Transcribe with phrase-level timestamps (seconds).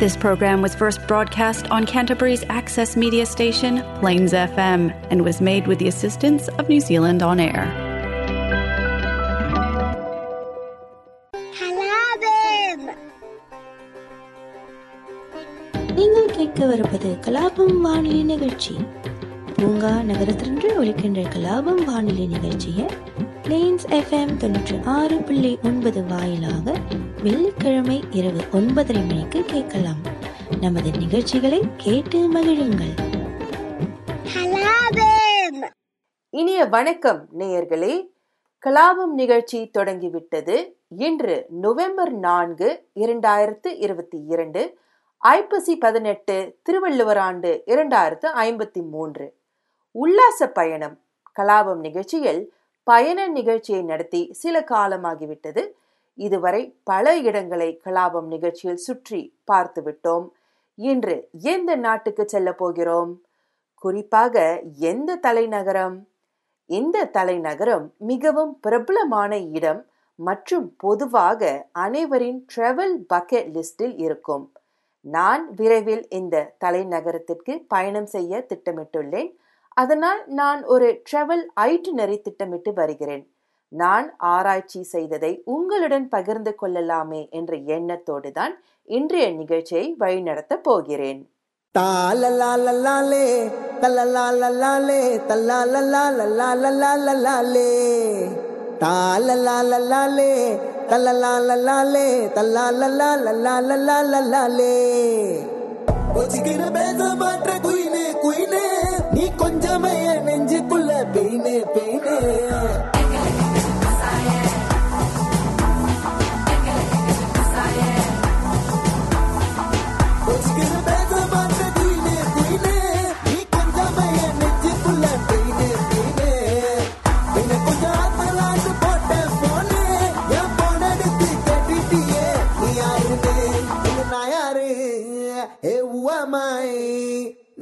[0.00, 5.66] This program was first broadcast on Canterbury's access media station, Plains FM, and was made
[5.66, 7.64] with the assistance of New Zealand On Air.
[11.60, 12.84] கலாபம்
[15.96, 18.74] நீங்கள் கேட்கவிருப்பது கலாபம் வானொலி நிகழ்ச்சி
[19.56, 22.86] பூங்கா நகரத்திலிருந்து ஒலிக்கின்ற கலாபம் வானொலி நிகழ்ச்சியை
[23.43, 26.73] பிளேன்ஸ் எஃப்எம் தொண்ணூற்றி ஆறு புள்ளி ஒன்பது வாயிலாக
[27.23, 30.01] வெள்ளிக்கிழமை இரவு ஒன்பதரை மணிக்கு கேட்கலாம்.
[30.61, 32.93] நமது நிகழ்ச்சிகளை கேட்டு மகிழுங்கள்.
[36.29, 38.09] இனிய வணக்கம் நேயர்களே.
[38.65, 40.79] கலாபம் நிகழ்ச்சி தொடங்கிவிட்டது.
[40.97, 44.77] இன்று நவம்பர் நான்கு இரண்டாயிரத்து இருபத்தி இரண்டு
[45.17, 49.33] ஐப்பசி பதினெட்டு திருவள்ளுவர் ஆண்டு இரண்டாயிரத்து ஐம்பத்தி மூன்று.
[49.91, 50.99] உல்லாச பயணம்
[51.39, 52.53] கலாபம் நிகழ்ச்சியில்
[52.83, 55.63] பயண நிகழ்ச்சியை நடத்தி சில காலமாகிவிட்டது.
[56.13, 60.25] இதுவரை பல இடங்களை கலாபம் நிகழ்ச்சியில் சுற்றி பார்த்து விட்டோம்.
[60.75, 63.11] இன்று எந்த நாட்டுக்கு செல்ல போகிறோம்?
[63.73, 64.35] குறிப்பாக
[64.91, 66.07] எந்த தலைநகரம்?
[66.65, 69.81] இந்த தலைநகரம் மிகவும் பிரபலமான இடம்
[70.15, 71.41] மற்றும் பொதுவாக
[71.71, 74.51] அனைவரின் ட்ரெவல் பக்கெட் லிஸ்டில் இருக்கும்.
[75.05, 79.31] நான் விரைவில் இந்த தலைநகரத்திற்கு பயணம் செய்ய திட்டமிட்டுள்ளேன்.
[79.81, 83.23] அதனால் நான் ஒரு ட்ரெவல் ஐட்டுனரி திட்டமிட்டு வருகிறேன்.
[83.71, 88.55] நான் ஆராய்ச்சி செய்ததை உங்களுடன் பகிர்ந்து கொள்ளலாமே என்ற எண்ணத்தோடு தான்
[88.97, 91.21] இன்றைய நிகழ்ச்சியை வழிநடத்தப் போகிறேன்.
[91.75, 93.27] தாலலாலலாலே
[93.83, 97.69] தலலாலலாலே தல்லாலலாலலாலலாலே
[98.83, 100.31] தாலலாலலாலே
[100.91, 104.75] தலலாலலாலே தல்லாலலாலலாலலாலே
[106.15, 108.65] கொச்சிக்கிற பேச மாற்ற குயினே குயினே.
[109.41, 112.17] கொஞ்சமே நெஞ்சுக்குள்ள பெயினே பெயினே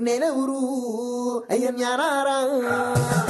[0.05, 0.68] ನೆನವುರು
[1.69, 3.28] Peñarara.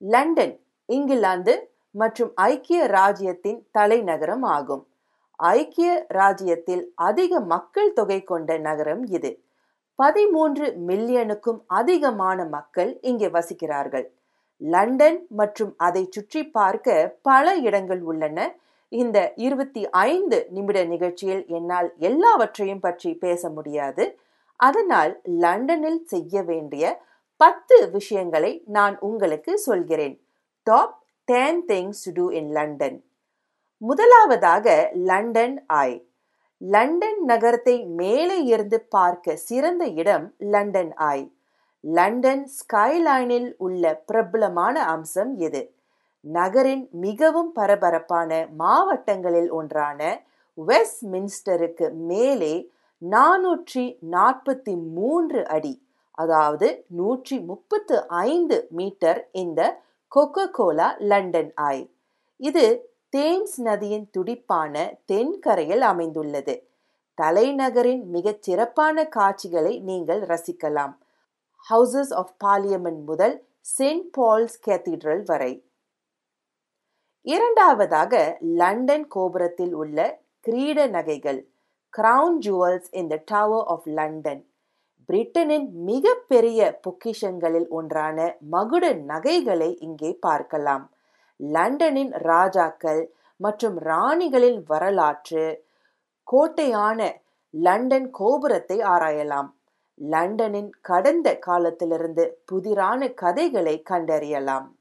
[0.00, 4.93] லண்டன் இங்கிலாந்து மற்றும் ஐக்கிய ராஜ்யத்தின் தலைநகரம் ஆகும்.
[5.36, 9.42] ஐக்கிய ராஜ்யத்தில் அதிக மக்கள் தொகை கொண்ட நகரம் இது.
[9.94, 14.06] பதிமூன்று மில்லியனுக்கும் அதிகமான மக்கள் இங்கே வசிக்கிறார்கள்.
[14.58, 18.56] லண்டன் மற்றும் அதை சுற்றி பார்க்க பல இடங்கள் உள்ளன.
[18.88, 24.18] இந்த இருபத்தி ஐந்து நிமிட நிகழ்ச்சியில் என்னால் எல்லாவற்றையும் பற்றி பேச முடியாது.
[24.56, 27.02] அதனால் லண்டனில் செய்ய வேண்டிய
[27.36, 30.20] பத்து விஷயங்களை நான் உங்களுக்கு சொல்கிறேன்.
[30.62, 33.04] Top ten things to do in London
[33.82, 34.66] முதலாவதாக
[35.04, 35.90] லண்டன் ஐ.
[36.60, 41.18] லண்டன் நகரத்தை மேலே இருந்து பார்க்க சிறந்த இடம் லண்டன் ஐ.
[41.84, 45.62] லண்டன் ஸ்கைலைனில் உள்ள பிரபலமான அம்சம் இது
[46.24, 50.00] நகரின் மிகவும் பரபரப்பான மாவட்டங்களில் ஒன்றான
[50.58, 52.54] வெஸ்ட் மின்ஸ்டருக்கு மேலே
[53.02, 55.74] நானூற்றி நாற்பத்தி மூன்று அடி
[56.18, 56.66] அதாவது
[56.96, 59.60] நூற்றி முப்பத்து ஐந்து மீட்டர் இந்த
[60.12, 61.78] கொக்கோ கோலா லண்டன் ஐ.
[62.40, 62.64] இது
[63.16, 66.68] தேம்ஸ் நதியின் துடிப்பான தென்கரையில் அமைந்துள்ளது.
[67.22, 70.94] தலைநகரின் மிகச் சிறப்பான காட்சிகளை நீங்கள் ரசிக்கலாம்.
[71.70, 75.52] ஹவுசஸ் ஆஃப் பார்லியமெண்ட் முதல் செயின்ட் பால்ஸ் கேத்தீட்ரல் வரை.
[77.22, 79.98] இரண்டாவதாக லண்டன் கோபுரத்தில் உள்ள
[80.40, 81.40] கிரீட நகைகள்
[81.98, 84.42] crown jewels in the Tower of London
[85.08, 90.90] பிரிட்டனின் மிகப்பெரிய பொக்கிஷங்களில் ஒன்றான மகுட நகைகளை இங்கே பார்க்கலாம்.
[91.36, 95.64] லண்டனின் ராஜாக்கள் மற்றும் ராணிகளின் வரலாற்று
[96.32, 97.12] கோட்டையான
[97.50, 99.50] லண்டன் கோபுரத்தை ஆராயலாம்.
[99.94, 104.73] லண்டனின் கடந்த காலத்திலிருந்து புதிரான கதைகளை கண்டறியலாம்.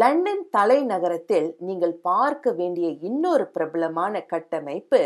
[0.00, 5.00] லண்டன் தலைநகரத்தில் நீங்கள் பார்க்க வேண்டிய இன்னொரு பிரபலமான கட்டமைப்பு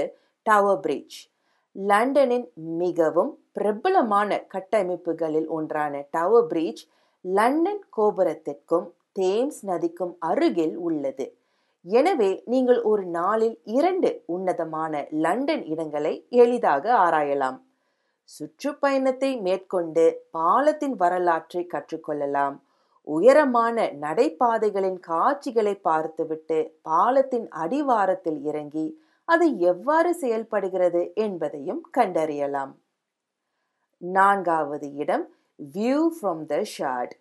[0.46, 1.18] டவர் பிரிட்ஜ்
[1.76, 2.46] லண்டனின்
[2.80, 6.82] மிகவும் பிரபலமான கட்டமைப்புகளில் ஒன்றான டவர் பிரிட்ஜ்
[7.24, 8.88] லண்டன் கோபுரத்திற்கும்
[9.20, 11.26] தேம்ஸ் நதிக்கும் அருகில் உள்ளது.
[11.84, 14.92] எனவே நீங்கள் ஒரு நாளில் இரண்டு உன்னதமான
[15.24, 17.58] லண்டன் இடங்களை எளிதாக ஆராயலாம்.
[18.28, 22.56] சுற்றுப்பயணத்தை மேற்கொண்டு பாலத்தின் வரலாற்றை கற்றுக்கொள்ளலாம்.
[23.06, 28.86] உயரமான நடைபாதைகளின் காட்சிகளை பார்த்துவிட்டு பாலத்தின் அடிவாரத்தில் இறங்கி
[29.24, 32.72] அது எவ்வாறு செயல்படுகிறது என்பதையும் கண்டறியலாம்.
[34.02, 35.24] நான்காவது இடம்
[35.74, 37.14] வியூ ஃப்ரம் த ஷார்ட்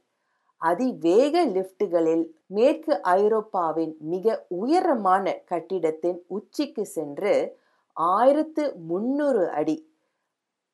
[0.61, 7.33] அதிவேக லிஃப்ட்டுகளில் மேற்கு ஐரோப்பாவின் மிக உயரமான கட்டிடத்தின் உச்சிக்கு சென்று
[7.97, 9.75] ஆயிரத்து முன்னூறு அடி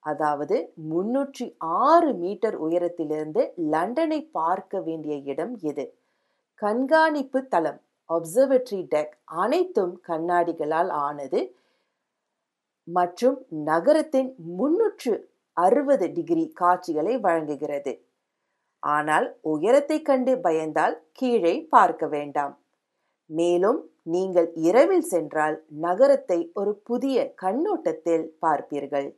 [0.10, 0.58] அதாவது
[0.92, 1.46] முன்னூற்றி
[1.86, 3.42] ஆறு மீட்டர் உயரத்திலிருந்து
[3.74, 5.86] லண்டனை பார்க்க வேண்டிய இடம் இது
[6.62, 11.40] கண்காணிப்பு தளம் அப்சர்வேட்டரி டெக் அனைத்தும் கண்ணாடிகளால் ஆனது
[12.88, 13.38] மற்றும்
[13.70, 15.14] நகரத்தின் முன்னூற்று
[15.58, 17.94] அறுபது டிகிரி காட்சிகளை வழங்குகிறது.
[18.84, 22.54] ஆனால் உயரத்தை கண்டு பயந்தால் கீழே பார்க்க வேண்டாம்.
[23.30, 23.80] மேலும்
[24.14, 29.10] நீங்கள் இரவில் சென்றால் நகரத்தை ஒரு புதிய கண்ணோட்டத்தில் பார்ப்பீர்கள்.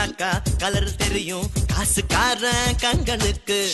[0.00, 1.50] பார்த்தாக்கா கலர் தெரியும்.
[1.66, 3.72] காசுக்காரன் கண்களுக்கு.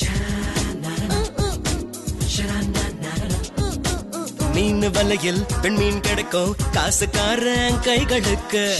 [4.53, 6.57] மீன் வலையில் பெண் மீன் கிடைக்கும்.
[6.73, 8.75] காசுக்காரன் கைகளுக்கு.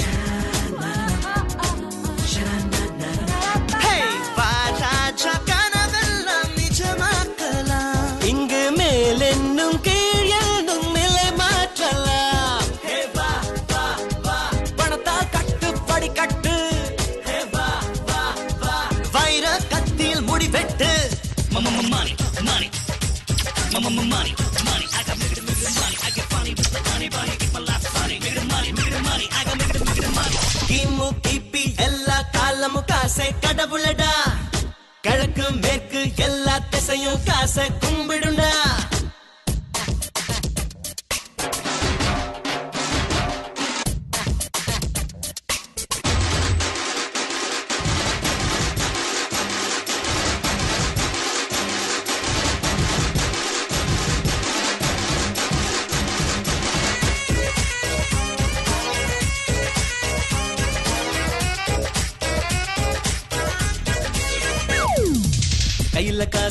[30.69, 34.13] கிமு கிபி எல்லா காலமும் காசை கடவுளடா.
[35.01, 38.66] கிழக்கு மேற்கு எல்லா திசையும் காசை கும்பிடுண்டா.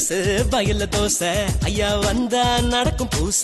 [0.09, 1.31] கையில வயல்ல தோசை.
[1.63, 3.41] ஐயா வந்தா நடக்கும் பூச.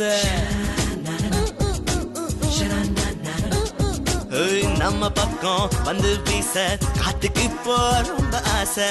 [4.77, 7.77] நம்ம பக்கம் வந்து வீச காத்துக்கு போ
[8.07, 8.89] ரொம்ப ஆசை.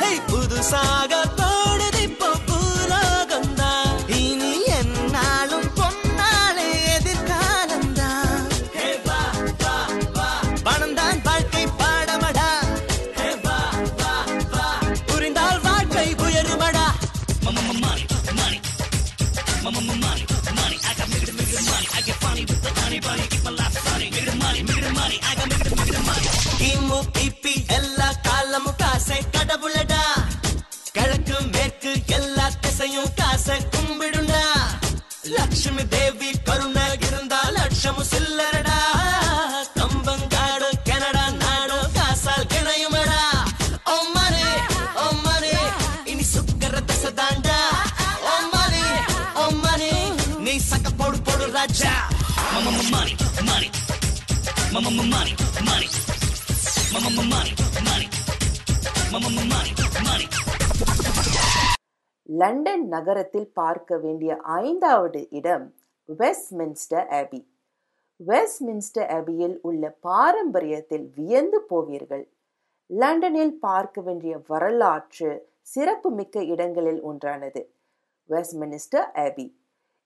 [0.00, 1.12] ஹேய், புதுசாக
[35.62, 38.59] ലക്ഷ്മി ദേവി കരുണ ഗിരുന്താൽ ലക്ഷമു സില്ലര
[62.40, 65.64] லண்டன் நகரத்தில் பார்க்க வேண்டிய ஐந்தாவது இடம்
[66.08, 67.40] வெஸ்ட்மின்ஸ்டர் ஆபி
[68.20, 72.24] வெஸ்ட்மின்ஸ்டர் ஆபியில் உள்ள பாரம்பரியத்தில் வியந்து போவீர்கள்.
[72.90, 75.30] லண்டனில் பார்க்க வேண்டிய வரலாற்று
[75.72, 77.62] சிறப்புமிக்க இடங்களில் ஒன்றானது
[78.30, 79.46] வெஸ்ட்மினிஸ்டர் ஆபி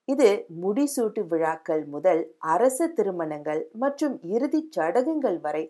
[0.09, 0.29] இது
[0.63, 5.65] முடிசூட்டு விழாக்கள் முதல் அரச திருமணங்கள் மற்றும் இறுதிச் சடங்குகள் வரை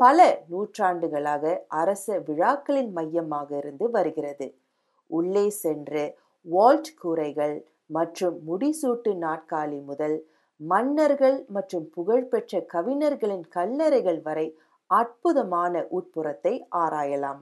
[0.00, 1.44] பல நூற்றாண்டுகளாக
[1.80, 4.48] அரச விழாக்களின் மையமாக இருந்து வருகிறது.
[5.06, 10.26] உள்ளே சென்று வால்ட் கூரைகள் மற்றும் முடிசூட்டு நாட்காலி முதல்
[10.60, 17.40] மன்னர்கள் மற்றும் புகழ்பெற்ற கவிஞர்களின் கல்லறைகள் வரை அற்புதமான உட்புறத்தை ஆராயலாம்.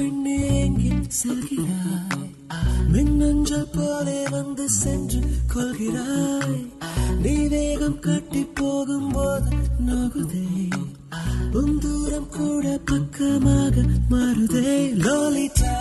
[0.00, 2.30] பெண்ணே எங்கே செல்கிறாய்.
[2.88, 5.20] மின்னஞ்சல் போலே வந்து சென்று
[5.54, 6.68] கொள்கிறாய்.
[7.22, 9.50] நீ வேகம் கட்டி போகும்போது
[9.86, 10.70] நோகுதே.
[11.52, 14.92] உன் தூரம் கூட பக்கமாக மாறுதே.
[14.94, 15.74] லோலிட்டா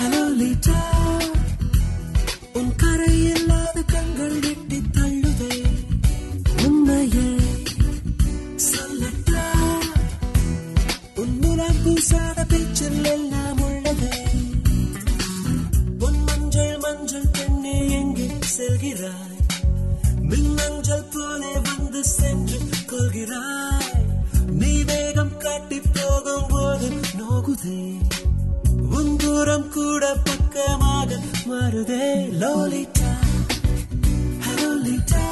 [0.00, 0.80] ஹலோ லீட்டா.
[2.52, 5.62] உன் கரை இல்லாத கண்கள் வெட்டி தள்ளுதே.
[6.66, 7.43] உண்மையே
[18.56, 19.38] செல்கிறாய்.
[20.20, 24.04] மின்னஞ்சல் போலே வந்து சென்று கொள்கிறாய்.
[24.46, 26.88] நீ வேகம் காட்டி போகும் போது
[27.18, 27.98] நோகுதே.
[28.90, 32.06] உன் தூரம் கூட பக்கமாக மாறுதே.
[32.42, 33.12] லோலிட்டா
[34.46, 35.26] ஹலோலிட்டா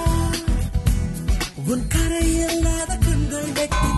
[1.66, 3.90] உன் கரை இல்லாத கண்கள் வெட்டி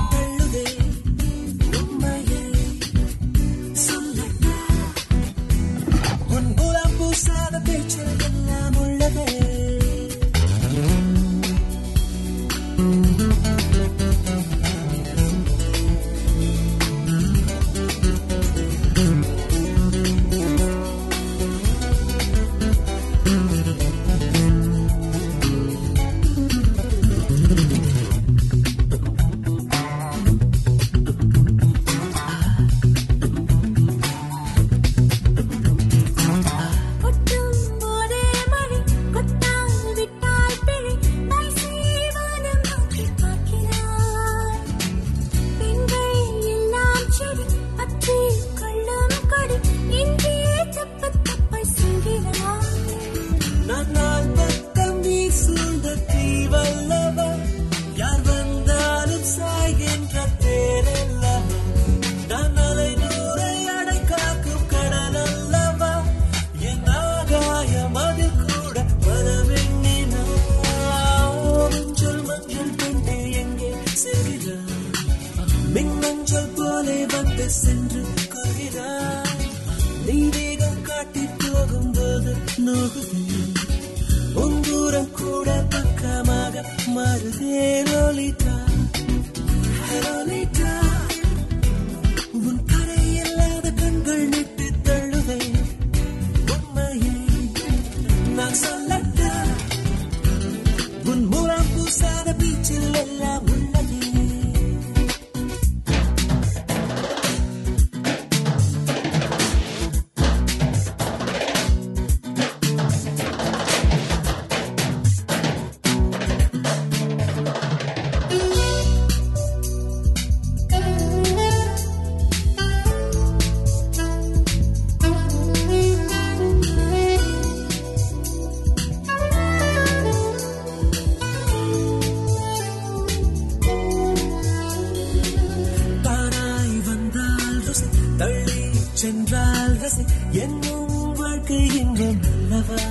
[142.57, 142.83] உறவா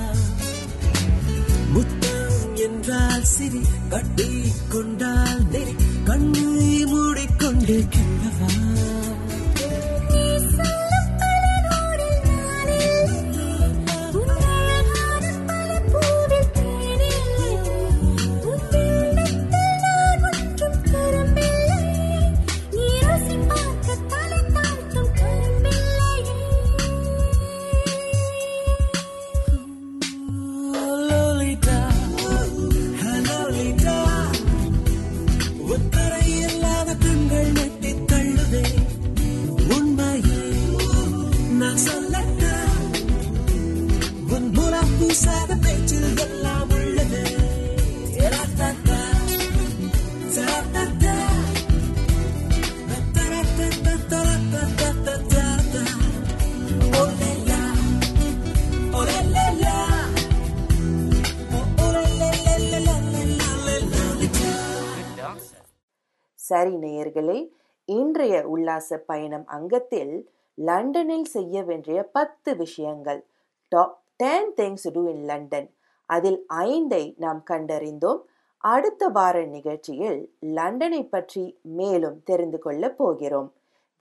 [1.74, 4.28] முத்தம் என்றால் சிரி கட்டி
[4.68, 5.63] கொண்டால் நெறி
[66.64, 67.38] சரி நேயர்களே
[67.88, 70.12] இன்றைய உல்லாச பயணம் அங்கத்தில்
[70.58, 73.20] லண்டனில் செய்ய வேண்டிய பத்து விஷயங்கள்
[73.72, 75.68] top ten things to in London
[76.08, 78.22] அதில் ஐந்தை நாம் கண்டறிந்தோம்
[78.64, 80.20] அடுத்த வார நிகழ்ச்சியில்
[80.54, 83.50] லண்டனை பற்றி மேலும் தெரிந்து கொள்ளப் போகிறோம்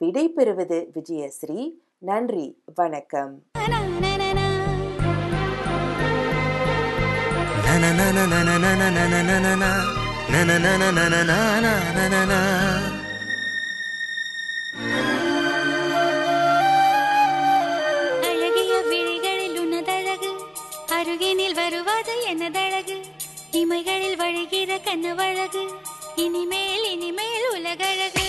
[0.01, 1.59] விடை பெறுவது விஜயஸ்ரீ
[2.03, 3.35] நன்றி வணக்கம்
[18.23, 20.31] அழகிய விழிகளில் உனதழகு
[20.97, 22.97] அருகினில் வருவது எனதழகு
[23.53, 25.63] இமைகளில் வழிகிற கண்ணவழகு
[26.15, 28.25] இனிமேல் இனிமேல் உலகழகு.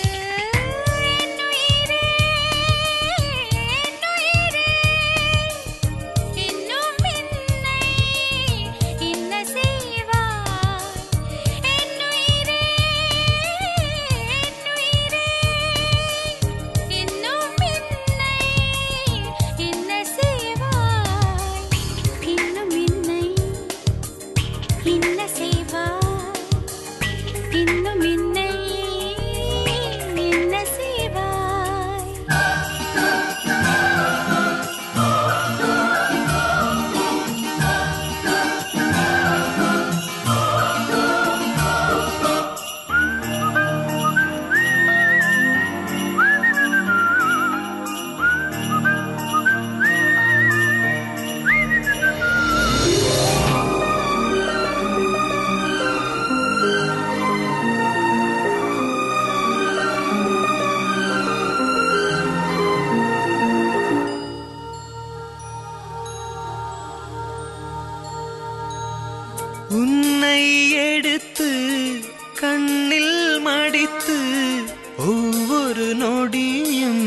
[76.34, 77.02] பாடியும்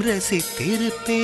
[0.00, 1.16] நொடியும்